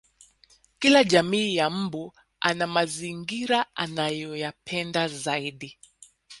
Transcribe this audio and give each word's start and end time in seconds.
Kila 0.79 1.03
jamii 1.03 1.55
ya 1.55 1.69
mbu 1.69 2.13
ana 2.39 2.67
mazingira 2.67 3.75
anayoyapenda 3.75 5.07
zaidi 5.07 5.79